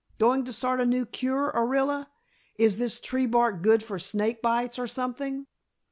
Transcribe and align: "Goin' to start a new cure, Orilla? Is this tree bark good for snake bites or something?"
"Goin' 0.17 0.43
to 0.45 0.51
start 0.51 0.81
a 0.81 0.85
new 0.87 1.05
cure, 1.05 1.51
Orilla? 1.53 2.07
Is 2.57 2.79
this 2.79 2.99
tree 2.99 3.27
bark 3.27 3.61
good 3.61 3.83
for 3.83 3.99
snake 3.99 4.41
bites 4.41 4.79
or 4.79 4.87
something?" 4.87 5.45